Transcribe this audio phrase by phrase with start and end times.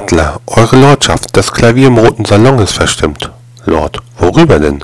[0.00, 3.30] Butler, Eure Lordschaft, das Klavier im roten Salon ist verstimmt.
[3.66, 4.82] Lord, worüber denn?